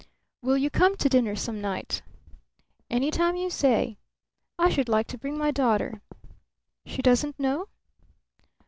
[0.41, 2.01] "Will you come to dinner some night?"
[2.89, 3.99] "Any time you say.
[4.57, 6.01] I should like to bring my daughter."
[6.87, 7.67] "She doesn't know?"